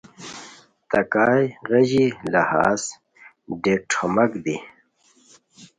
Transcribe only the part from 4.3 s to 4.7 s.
دی